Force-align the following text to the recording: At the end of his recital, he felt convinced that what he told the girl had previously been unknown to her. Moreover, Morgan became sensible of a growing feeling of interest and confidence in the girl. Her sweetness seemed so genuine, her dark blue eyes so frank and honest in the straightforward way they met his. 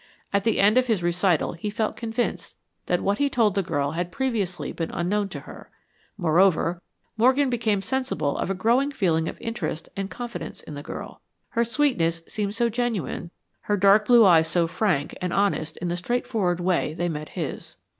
At 0.33 0.45
the 0.45 0.59
end 0.59 0.79
of 0.79 0.87
his 0.87 1.03
recital, 1.03 1.53
he 1.53 1.69
felt 1.69 1.95
convinced 1.95 2.57
that 2.87 3.01
what 3.03 3.19
he 3.19 3.29
told 3.29 3.53
the 3.53 3.61
girl 3.61 3.91
had 3.91 4.11
previously 4.11 4.71
been 4.71 4.89
unknown 4.89 5.29
to 5.29 5.41
her. 5.41 5.69
Moreover, 6.17 6.81
Morgan 7.17 7.51
became 7.51 7.83
sensible 7.83 8.35
of 8.39 8.49
a 8.49 8.55
growing 8.55 8.89
feeling 8.91 9.27
of 9.29 9.37
interest 9.39 9.89
and 9.95 10.09
confidence 10.09 10.63
in 10.63 10.73
the 10.73 10.81
girl. 10.81 11.21
Her 11.49 11.63
sweetness 11.63 12.23
seemed 12.27 12.55
so 12.55 12.67
genuine, 12.67 13.29
her 13.59 13.77
dark 13.77 14.07
blue 14.07 14.25
eyes 14.25 14.47
so 14.47 14.65
frank 14.65 15.15
and 15.21 15.31
honest 15.33 15.77
in 15.77 15.87
the 15.89 15.95
straightforward 15.97 16.59
way 16.59 16.95
they 16.95 17.07
met 17.07 17.29
his. 17.37 17.77